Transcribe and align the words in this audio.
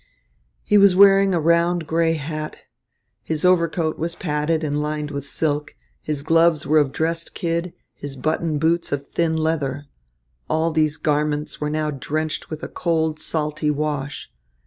He 0.63 0.79
was 0.79 0.95
wearing 0.95 1.31
a 1.31 1.39
round 1.39 1.85
grey 1.85 2.13
hat. 2.13 2.57
His 3.21 3.45
overcoat 3.45 3.99
was 3.99 4.15
padded 4.15 4.63
and 4.63 4.81
lined 4.81 5.11
with 5.11 5.27
silk. 5.27 5.75
His 6.01 6.23
gloves 6.23 6.65
were 6.65 6.79
of 6.79 6.91
dressed 6.91 7.35
kid, 7.35 7.73
his 7.93 8.15
buttoned 8.15 8.59
boots 8.59 8.91
of 8.91 9.07
thin 9.09 9.37
leather. 9.37 9.85
All 10.49 10.71
these 10.71 10.97
garments 10.97 11.61
were 11.61 11.69
now 11.69 11.91
drenched 11.91 12.49
with 12.49 12.63
a 12.63 12.67
cold, 12.67 13.19
salty 13.19 13.69
wash. 13.69 14.31